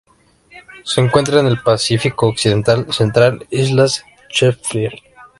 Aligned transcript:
Se 0.83 0.99
encuentra 0.99 1.41
en 1.41 1.45
el 1.45 1.61
Pacífico 1.61 2.29
occidental 2.29 2.91
central: 2.91 3.45
Islas 3.51 4.03
Chesterfield. 4.29 4.97